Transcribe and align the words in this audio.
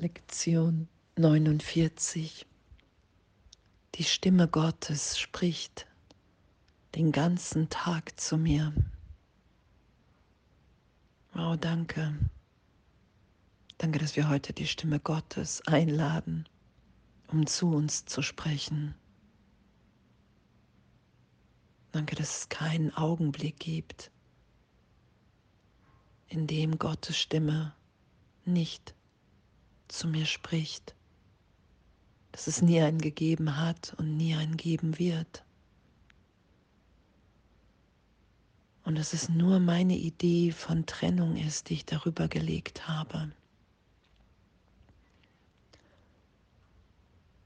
Lektion 0.00 0.86
49. 1.16 2.46
Die 3.96 4.04
Stimme 4.04 4.46
Gottes 4.46 5.18
spricht 5.18 5.88
den 6.94 7.10
ganzen 7.10 7.68
Tag 7.68 8.20
zu 8.20 8.38
mir. 8.38 8.72
Oh, 11.34 11.56
danke. 11.58 12.16
Danke, 13.78 13.98
dass 13.98 14.14
wir 14.14 14.28
heute 14.28 14.52
die 14.52 14.68
Stimme 14.68 15.00
Gottes 15.00 15.66
einladen, 15.66 16.48
um 17.26 17.48
zu 17.48 17.68
uns 17.68 18.04
zu 18.04 18.22
sprechen. 18.22 18.94
Danke, 21.90 22.14
dass 22.14 22.42
es 22.42 22.48
keinen 22.48 22.94
Augenblick 22.94 23.58
gibt, 23.58 24.12
in 26.28 26.46
dem 26.46 26.78
Gottes 26.78 27.18
Stimme 27.18 27.74
nicht 28.44 28.94
zu 29.88 30.08
mir 30.08 30.26
spricht, 30.26 30.94
dass 32.32 32.46
es 32.46 32.62
nie 32.62 32.80
einen 32.80 33.00
gegeben 33.00 33.56
hat 33.56 33.94
und 33.98 34.16
nie 34.16 34.34
einen 34.34 34.56
geben 34.56 34.98
wird. 34.98 35.44
Und 38.84 38.96
dass 38.96 39.12
es 39.12 39.28
nur 39.28 39.60
meine 39.60 39.96
Idee 39.96 40.52
von 40.52 40.86
Trennung 40.86 41.36
ist, 41.36 41.68
die 41.68 41.74
ich 41.74 41.84
darüber 41.84 42.28
gelegt 42.28 42.88
habe. 42.88 43.32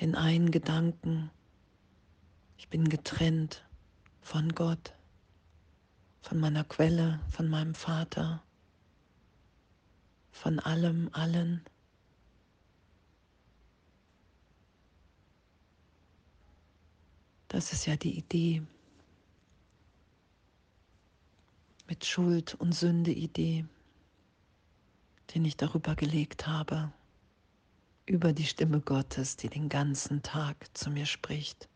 Den 0.00 0.14
einen 0.14 0.50
Gedanken, 0.50 1.30
ich 2.56 2.68
bin 2.68 2.88
getrennt 2.88 3.64
von 4.20 4.54
Gott, 4.54 4.92
von 6.20 6.40
meiner 6.40 6.64
Quelle, 6.64 7.20
von 7.28 7.48
meinem 7.48 7.74
Vater, 7.74 8.42
von 10.30 10.58
allem, 10.58 11.10
allen. 11.12 11.62
Das 17.54 17.72
ist 17.72 17.86
ja 17.86 17.94
die 17.94 18.18
Idee. 18.18 18.64
Mit 21.86 22.04
Schuld 22.04 22.54
und 22.54 22.74
Sünde 22.74 23.12
Idee, 23.12 23.64
den 25.32 25.44
ich 25.44 25.56
darüber 25.56 25.94
gelegt 25.94 26.48
habe, 26.48 26.92
über 28.06 28.32
die 28.32 28.44
Stimme 28.44 28.80
Gottes, 28.80 29.36
die 29.36 29.48
den 29.48 29.68
ganzen 29.68 30.20
Tag 30.24 30.76
zu 30.76 30.90
mir 30.90 31.06
spricht. 31.06 31.68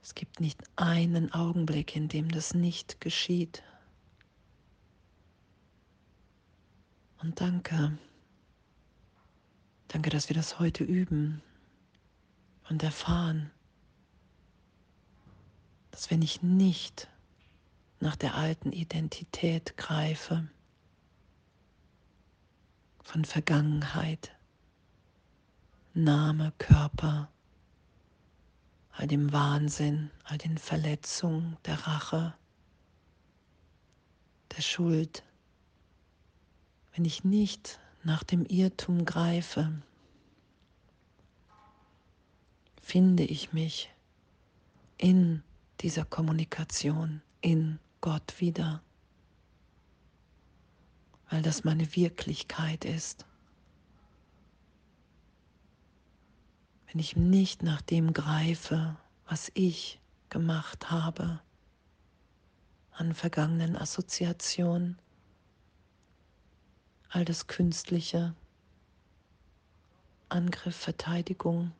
Es 0.00 0.14
gibt 0.14 0.38
nicht 0.38 0.62
einen 0.76 1.32
Augenblick, 1.32 1.96
in 1.96 2.06
dem 2.06 2.30
das 2.30 2.54
nicht 2.54 3.00
geschieht. 3.00 3.64
Und 7.20 7.40
danke, 7.40 7.98
danke, 9.88 10.10
dass 10.10 10.28
wir 10.28 10.36
das 10.36 10.60
heute 10.60 10.84
üben, 10.84 11.42
und 12.68 12.82
erfahren, 12.82 13.50
dass 15.90 16.10
wenn 16.10 16.22
ich 16.22 16.42
nicht 16.42 17.08
nach 18.00 18.16
der 18.16 18.34
alten 18.34 18.72
Identität 18.72 19.76
greife, 19.76 20.48
von 23.02 23.24
Vergangenheit, 23.24 24.34
Name, 25.94 26.52
Körper, 26.58 27.28
all 28.92 29.06
dem 29.06 29.32
Wahnsinn, 29.32 30.10
all 30.24 30.38
den 30.38 30.56
Verletzungen, 30.56 31.56
der 31.66 31.86
Rache, 31.86 32.34
der 34.56 34.62
Schuld, 34.62 35.22
wenn 36.94 37.04
ich 37.04 37.24
nicht 37.24 37.80
nach 38.02 38.22
dem 38.22 38.46
Irrtum 38.46 39.04
greife, 39.04 39.82
finde 42.82 43.22
ich 43.22 43.52
mich 43.52 43.90
in 44.98 45.42
dieser 45.80 46.04
Kommunikation, 46.04 47.22
in 47.40 47.78
Gott 48.00 48.40
wieder, 48.40 48.82
weil 51.30 51.42
das 51.42 51.64
meine 51.64 51.96
Wirklichkeit 51.96 52.84
ist. 52.84 53.24
Wenn 56.88 57.00
ich 57.00 57.16
nicht 57.16 57.62
nach 57.62 57.80
dem 57.80 58.12
greife, 58.12 58.96
was 59.26 59.50
ich 59.54 59.98
gemacht 60.28 60.90
habe, 60.90 61.40
an 62.90 63.14
vergangenen 63.14 63.76
Assoziationen, 63.76 64.98
all 67.08 67.24
das 67.24 67.46
Künstliche, 67.46 68.34
Angriff, 70.28 70.76
Verteidigung, 70.76 71.72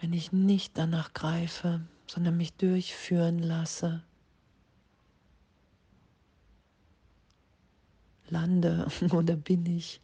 wenn 0.00 0.12
ich 0.12 0.32
nicht 0.32 0.76
danach 0.76 1.12
greife, 1.12 1.80
sondern 2.06 2.36
mich 2.36 2.52
durchführen 2.54 3.38
lasse, 3.38 4.02
lande 8.28 8.86
oder 9.10 9.36
bin 9.36 9.66
ich 9.66 10.00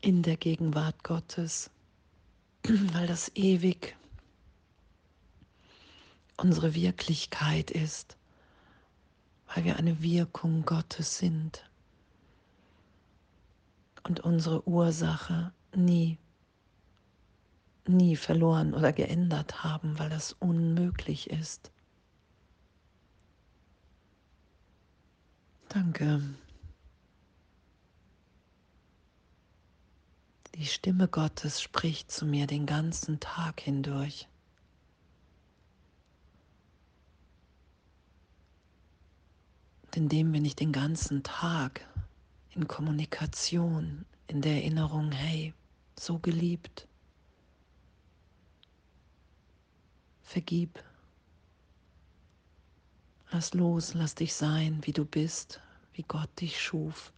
in 0.00 0.22
der 0.22 0.36
Gegenwart 0.36 1.04
Gottes, 1.04 1.70
weil 2.64 3.06
das 3.06 3.30
ewig 3.34 3.96
unsere 6.36 6.74
Wirklichkeit 6.74 7.70
ist, 7.70 8.16
weil 9.54 9.64
wir 9.64 9.76
eine 9.76 10.02
Wirkung 10.02 10.64
Gottes 10.64 11.18
sind 11.18 11.68
und 14.02 14.20
unsere 14.20 14.66
Ursache 14.66 15.52
nie 15.74 16.18
nie 17.86 18.16
verloren 18.16 18.74
oder 18.74 18.92
geändert 18.92 19.64
haben, 19.64 19.98
weil 19.98 20.10
das 20.10 20.32
unmöglich 20.34 21.30
ist. 21.30 21.70
Danke. 25.68 26.22
Die 30.54 30.66
Stimme 30.66 31.08
Gottes 31.08 31.62
spricht 31.62 32.10
zu 32.10 32.26
mir 32.26 32.46
den 32.46 32.66
ganzen 32.66 33.20
Tag 33.20 33.60
hindurch. 33.60 34.28
Und 39.86 39.96
indem 39.96 40.32
bin 40.32 40.44
ich 40.44 40.54
den 40.54 40.72
ganzen 40.72 41.22
Tag 41.22 41.86
in 42.50 42.68
Kommunikation, 42.68 44.04
in 44.26 44.42
der 44.42 44.56
Erinnerung, 44.56 45.10
hey, 45.10 45.54
so 45.98 46.18
geliebt, 46.18 46.86
Vergib. 50.32 50.82
Lass 53.32 53.52
los, 53.52 53.92
lass 53.92 54.14
dich 54.14 54.32
sein, 54.32 54.80
wie 54.86 54.92
du 54.92 55.04
bist, 55.04 55.60
wie 55.92 56.04
Gott 56.04 56.30
dich 56.40 56.58
schuf. 56.58 57.12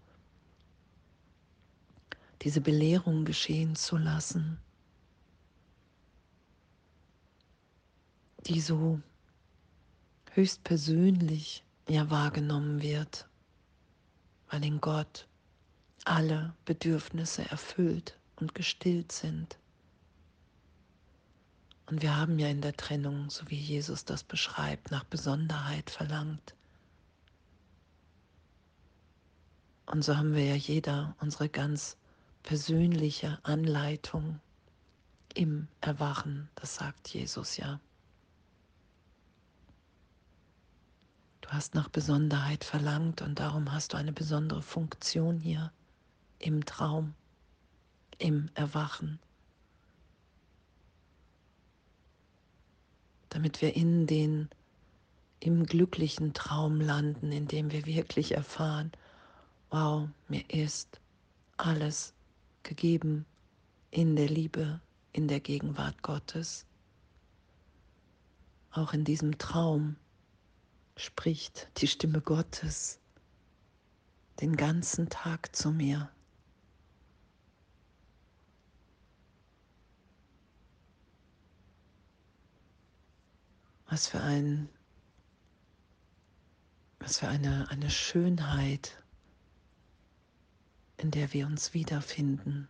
Diese 2.43 2.61
Belehrung 2.61 3.25
geschehen 3.25 3.77
zu 3.77 3.99
lassen, 3.99 4.59
die 8.47 8.61
so 8.61 9.01
höchstpersönlich 10.33 11.63
ja 11.89 12.11
wahrgenommen 12.11 12.83
wird, 12.83 13.29
weil 14.51 14.65
in 14.65 14.81
Gott 14.81 15.29
alle 16.05 16.53
Bedürfnisse 16.65 17.49
erfüllt 17.49 18.19
und 18.35 18.57
gestillt 18.57 19.13
sind. 19.13 19.57
Und 21.87 22.03
wir 22.03 22.17
haben 22.17 22.39
ja 22.39 22.49
in 22.49 22.63
der 22.63 22.77
Trennung, 22.77 23.29
so 23.29 23.49
wie 23.51 23.59
Jesus 23.59 24.05
das 24.05 24.25
beschreibt, 24.25 24.91
nach 24.91 25.05
Besonderheit 25.05 25.91
verlangt. 25.91 26.55
Und 29.87 30.03
so 30.03 30.17
haben 30.17 30.35
wir 30.35 30.45
ja 30.45 30.55
jeder 30.55 31.15
unsere 31.21 31.49
ganz 31.49 31.97
persönliche 32.43 33.39
Anleitung 33.43 34.41
im 35.35 35.69
Erwachen, 35.81 36.49
das 36.55 36.77
sagt 36.77 37.09
Jesus 37.09 37.57
ja. 37.57 37.81
Du 41.41 41.51
hast 41.51 41.75
nach 41.75 41.89
Besonderheit 41.89 42.65
verlangt 42.65 43.21
und 43.21 43.39
darum 43.39 43.73
hast 43.73 43.93
du 43.93 43.99
eine 43.99 44.13
besondere 44.13 44.63
Funktion 44.63 45.39
hier 45.39 45.71
im 46.39 46.65
Traum, 46.65 47.15
im 48.19 48.49
Erwachen. 48.55 49.19
Damit 53.35 53.61
wir 53.63 53.75
in 53.75 54.07
den 54.07 54.49
im 55.41 55.67
glücklichen 55.67 56.35
Traum 56.35 56.81
landen, 56.81 57.33
in 57.33 57.49
dem 57.49 57.73
wir 57.73 57.85
wirklich 57.85 58.31
erfahren, 58.33 58.93
wow, 59.71 60.09
mir 60.29 60.49
ist 60.49 61.01
alles 61.57 62.15
gegeben 62.63 63.27
in 63.91 64.15
der 64.15 64.29
Liebe, 64.29 64.81
in 65.13 65.27
der 65.27 65.41
Gegenwart 65.41 66.01
Gottes. 66.03 66.65
Auch 68.71 68.93
in 68.93 69.05
diesem 69.05 69.37
Traum 69.37 69.97
spricht 70.97 71.69
die 71.79 71.89
Stimme 71.89 72.21
Gottes 72.21 73.01
den 74.41 74.57
ganzen 74.57 75.09
Tag 75.09 75.57
zu 75.57 75.73
mir. 75.73 76.09
Was 83.95 84.09
für 84.09 84.21
ein 84.21 84.69
was 86.99 87.21
für 87.21 87.29
eine, 87.29 87.71
eine 87.71 87.91
Schönheit, 87.91 89.01
in 90.97 91.13
der 91.13 91.33
wir 91.33 91.47
uns 91.47 91.75
wiederfinden, 91.75 92.67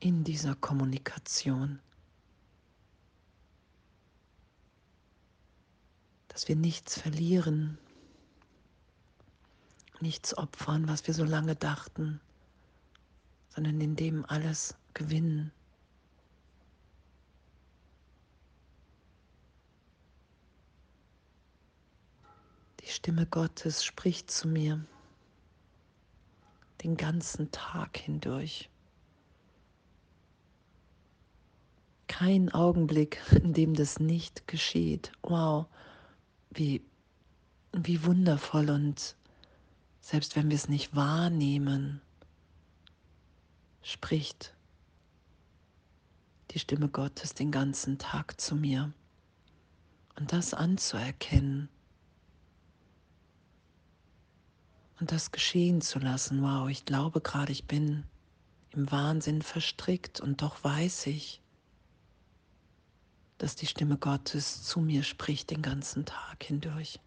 in 0.00 0.24
dieser 0.24 0.56
Kommunikation. 0.56 1.78
Dass 6.26 6.48
wir 6.48 6.56
nichts 6.56 7.00
verlieren, 7.00 7.78
nichts 10.00 10.36
opfern, 10.36 10.88
was 10.88 11.06
wir 11.06 11.14
so 11.14 11.22
lange 11.22 11.54
dachten, 11.54 12.20
sondern 13.50 13.80
in 13.80 13.94
dem 13.94 14.24
alles 14.24 14.74
gewinnen. 14.94 15.52
Die 22.88 22.94
Stimme 22.94 23.26
Gottes 23.26 23.84
spricht 23.84 24.30
zu 24.30 24.48
mir 24.48 24.82
den 26.82 26.96
ganzen 26.96 27.50
Tag 27.50 27.98
hindurch. 27.98 28.70
Kein 32.06 32.50
Augenblick, 32.50 33.20
in 33.42 33.52
dem 33.52 33.74
das 33.74 34.00
nicht 34.00 34.48
geschieht. 34.48 35.12
Wow, 35.20 35.66
wie, 36.48 36.82
wie 37.74 38.02
wundervoll 38.04 38.70
und 38.70 39.16
selbst 40.00 40.34
wenn 40.34 40.48
wir 40.48 40.56
es 40.56 40.70
nicht 40.70 40.96
wahrnehmen, 40.96 42.00
spricht 43.82 44.54
die 46.52 46.58
Stimme 46.58 46.88
Gottes 46.88 47.34
den 47.34 47.52
ganzen 47.52 47.98
Tag 47.98 48.40
zu 48.40 48.56
mir. 48.56 48.94
Und 50.16 50.32
das 50.32 50.54
anzuerkennen, 50.54 51.68
und 55.00 55.12
das 55.12 55.30
geschehen 55.30 55.80
zu 55.80 55.98
lassen. 55.98 56.42
Wow, 56.42 56.68
ich 56.68 56.84
glaube 56.84 57.20
gerade, 57.20 57.52
ich 57.52 57.64
bin 57.66 58.04
im 58.70 58.90
Wahnsinn 58.90 59.42
verstrickt 59.42 60.20
und 60.20 60.42
doch 60.42 60.62
weiß 60.62 61.06
ich, 61.06 61.40
dass 63.38 63.54
die 63.54 63.66
Stimme 63.66 63.96
Gottes 63.96 64.64
zu 64.64 64.80
mir 64.80 65.04
spricht 65.04 65.50
den 65.50 65.62
ganzen 65.62 66.04
Tag 66.04 66.42
hindurch. 66.42 67.00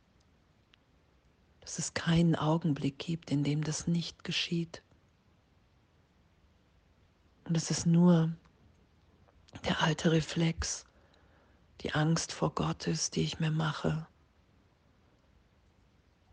Dass 1.60 1.78
es 1.78 1.94
keinen 1.94 2.36
Augenblick 2.36 2.98
gibt, 2.98 3.30
in 3.30 3.44
dem 3.44 3.64
das 3.64 3.86
nicht 3.86 4.24
geschieht. 4.24 4.82
Und 7.44 7.56
es 7.56 7.70
ist 7.70 7.86
nur 7.86 8.32
der 9.66 9.82
alte 9.82 10.12
Reflex, 10.12 10.86
die 11.82 11.94
Angst 11.94 12.32
vor 12.32 12.56
Gott 12.56 12.88
ist, 12.88 13.16
die 13.16 13.22
ich 13.22 13.40
mir 13.40 13.52
mache, 13.52 14.08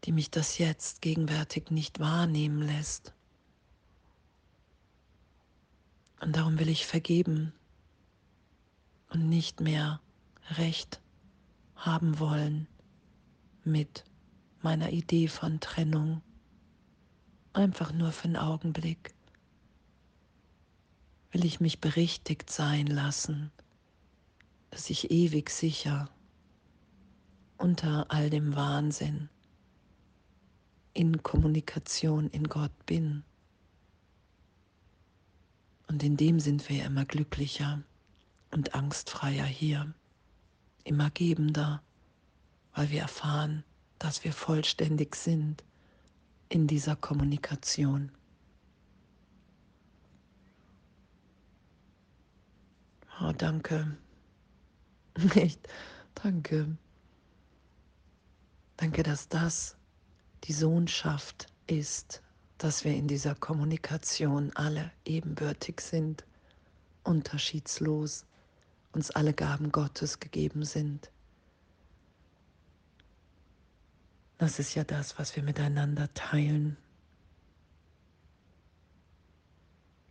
die 0.05 0.13
mich 0.13 0.31
das 0.31 0.59
jetzt 0.59 1.03
gegenwärtig 1.03 1.71
nicht 1.71 1.99
wahrnehmen 1.99 2.63
lässt. 2.63 3.15
Und 6.21 6.37
darum 6.37 6.59
will 6.59 6.69
ich 6.69 6.87
vergeben 6.87 7.53
und 9.11 9.29
nicht 9.29 9.61
mehr 9.61 10.01
recht 10.51 11.01
haben 11.77 12.19
wollen 12.19 12.67
mit 13.65 14.05
meiner 14.63 14.91
Idee 14.91 15.29
von 15.29 15.61
Trennung. 15.61 16.23
Einfach 17.53 17.93
nur 17.93 18.13
für 18.13 18.25
einen 18.25 18.37
Augenblick 18.37 19.15
will 21.31 21.45
ich 21.45 21.61
mich 21.61 21.81
berichtigt 21.81 22.51
sein 22.51 22.87
lassen, 22.87 23.53
dass 24.71 24.91
ich 24.91 25.11
ewig 25.11 25.51
sicher 25.51 26.11
unter 27.57 28.11
all 28.11 28.31
dem 28.31 28.55
Wahnsinn 28.55 29.29
in 30.99 31.23
Kommunikation 31.23 32.29
in 32.31 32.49
Gott 32.49 32.73
bin. 32.85 33.23
Und 35.87 36.03
in 36.03 36.17
dem 36.17 36.41
sind 36.41 36.69
wir 36.69 36.85
immer 36.85 37.05
glücklicher 37.05 37.85
und 38.51 38.75
angstfreier 38.75 39.45
hier, 39.45 39.95
immer 40.83 41.09
gebender, 41.11 41.85
weil 42.75 42.91
wir 42.91 43.03
erfahren, 43.03 43.63
dass 44.01 44.25
wir 44.25 44.33
vollständig 44.33 45.15
sind 45.15 45.63
in 46.49 46.67
dieser 46.67 46.97
Kommunikation. 46.97 48.11
Oh, 53.21 53.31
danke. 53.39 53.97
Echt, 55.37 55.69
danke. 56.17 56.77
Danke, 58.77 59.05
dass 59.05 59.29
das 59.29 59.78
die 60.45 60.53
Sohnschaft 60.53 61.47
ist, 61.67 62.23
dass 62.59 62.85
wir 62.85 62.95
in 62.95 63.09
dieser 63.09 63.35
Kommunikation 63.35 64.51
alle 64.55 64.91
ebenbürtig 65.05 65.81
sind, 65.81 66.25
unterschiedslos, 67.05 68.27
uns 68.93 69.11
alle 69.11 69.33
Gaben 69.33 69.71
Gottes 69.71 70.19
gegeben 70.19 70.65
sind. 70.65 71.11
Das 74.39 74.59
ist 74.59 74.75
ja 74.75 74.85
das, 74.85 75.19
was 75.19 75.35
wir 75.35 75.43
miteinander 75.43 76.13
teilen. 76.15 76.77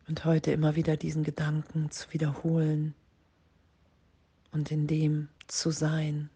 Und 0.08 0.24
heute 0.26 0.52
immer 0.52 0.76
wieder 0.76 0.96
diesen 0.96 1.24
Gedanken 1.24 1.92
zu 1.92 2.12
wiederholen 2.14 2.94
und 4.52 4.72
in 4.72 4.88
dem 4.88 5.30
zu 5.48 5.72
sein. 5.72 6.30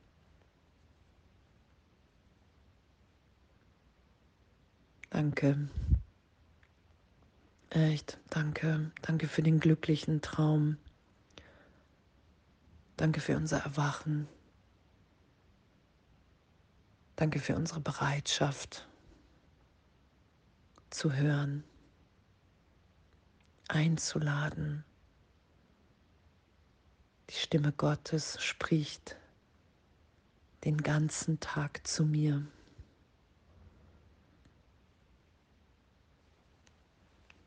Danke. 5.11 5.69
Echt, 7.69 8.17
danke. 8.29 8.91
Danke 9.01 9.27
für 9.27 9.43
den 9.43 9.59
glücklichen 9.59 10.21
Traum. 10.21 10.77
Danke 12.97 13.19
für 13.19 13.35
unser 13.35 13.59
Erwachen. 13.59 14.27
Danke 17.17 17.39
für 17.39 17.55
unsere 17.55 17.81
Bereitschaft 17.81 18.87
zu 20.89 21.13
hören, 21.13 21.63
einzuladen. 23.67 24.83
Die 27.29 27.35
Stimme 27.35 27.73
Gottes 27.73 28.41
spricht 28.41 29.17
den 30.63 30.77
ganzen 30.77 31.39
Tag 31.39 31.85
zu 31.85 32.05
mir. 32.05 32.45